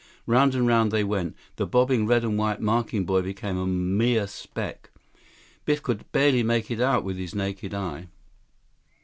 [0.25, 1.35] Round and round they went.
[1.57, 4.89] The bobbing red and white marking buoy became a mere speck.
[5.63, 8.07] Biff could barely make it out with his naked eye.